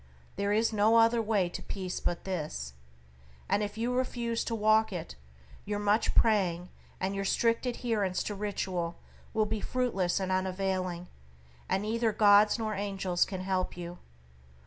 [0.35, 2.73] There is no other way to peace but this,
[3.47, 5.13] and if you refuse to walk it,
[5.63, 8.95] your much praying and your strict adherence to ritual
[9.31, 11.07] will be fruitless and unavailing,
[11.69, 13.99] and neither gods nor angels can help you.